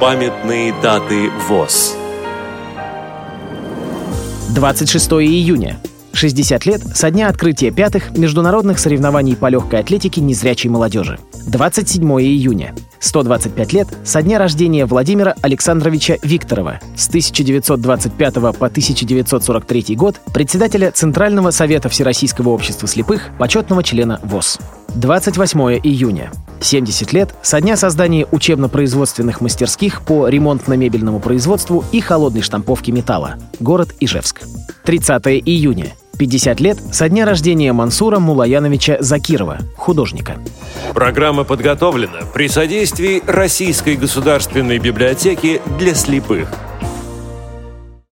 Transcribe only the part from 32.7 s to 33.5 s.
металла.